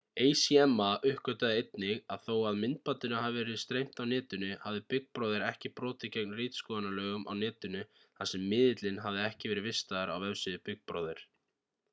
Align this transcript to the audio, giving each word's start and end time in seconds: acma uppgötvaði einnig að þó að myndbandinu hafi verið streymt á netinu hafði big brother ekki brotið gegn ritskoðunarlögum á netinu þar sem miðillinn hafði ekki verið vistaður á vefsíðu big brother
acma 0.23 0.85
uppgötvaði 1.09 1.57
einnig 1.65 1.99
að 2.15 2.23
þó 2.29 2.31
að 2.51 2.57
myndbandinu 2.63 3.19
hafi 3.25 3.35
verið 3.41 3.59
streymt 3.65 4.01
á 4.01 4.03
netinu 4.15 4.49
hafði 4.65 4.81
big 4.95 5.05
brother 5.19 5.45
ekki 5.51 5.73
brotið 5.81 6.13
gegn 6.17 6.35
ritskoðunarlögum 6.41 7.29
á 7.31 7.33
netinu 7.45 7.85
þar 8.01 8.31
sem 8.35 8.49
miðillinn 8.57 9.01
hafði 9.07 9.25
ekki 9.29 9.53
verið 9.55 9.69
vistaður 9.73 10.15
á 10.17 10.17
vefsíðu 10.27 10.65
big 10.71 10.83
brother 10.93 11.27